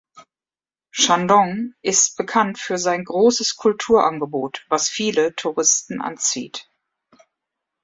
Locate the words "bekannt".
2.17-2.57